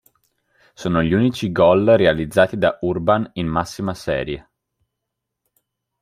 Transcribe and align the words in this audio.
Sono 0.73 1.03
gli 1.03 1.13
unici 1.13 1.51
gol 1.51 1.85
realizzati 1.85 2.57
da 2.57 2.75
Urban 2.81 3.29
in 3.33 3.45
massima 3.45 3.93
serie. 3.93 4.49